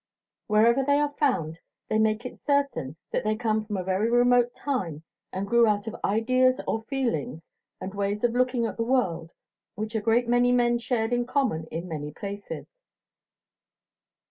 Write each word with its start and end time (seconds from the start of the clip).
Wherever 0.47 0.83
they 0.83 0.99
are 0.99 1.13
found 1.19 1.59
they 1.87 1.99
make 1.99 2.25
it 2.25 2.35
certain 2.35 2.95
that 3.11 3.23
they 3.23 3.35
come 3.35 3.63
from 3.63 3.77
a 3.77 3.83
very 3.83 4.09
remote 4.09 4.55
time 4.55 5.03
and 5.31 5.45
grew 5.47 5.67
out 5.67 5.85
of 5.85 5.95
ideas 6.03 6.59
or 6.67 6.81
feelings 6.85 7.43
and 7.79 7.93
ways 7.93 8.23
of 8.23 8.31
looking 8.33 8.65
at 8.65 8.77
the 8.77 8.83
world 8.83 9.31
which 9.75 9.93
a 9.93 10.01
great 10.01 10.27
many 10.27 10.51
men 10.51 10.79
shared 10.79 11.13
in 11.13 11.27
common 11.27 11.67
in 11.67 11.87
many 11.87 12.11
places. 12.11 12.65